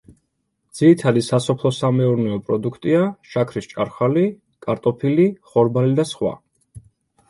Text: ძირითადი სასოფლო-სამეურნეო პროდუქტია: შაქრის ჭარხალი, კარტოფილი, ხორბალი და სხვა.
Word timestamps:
ძირითადი 0.79 1.21
სასოფლო-სამეურნეო 1.25 2.41
პროდუქტია: 2.49 3.05
შაქრის 3.35 3.71
ჭარხალი, 3.77 4.27
კარტოფილი, 4.69 5.31
ხორბალი 5.53 5.99
და 6.03 6.13
სხვა. 6.15 6.39